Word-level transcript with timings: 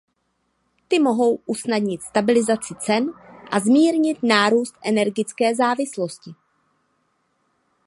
Ty 0.87 0.99
mohou 0.99 1.39
usnadnit 1.45 2.01
stabilizaci 2.01 2.75
cen 2.75 3.11
a 3.51 3.59
zmírnit 3.59 4.23
nárůst 4.23 4.75
energetické 4.85 5.55
závislosti. 5.55 6.31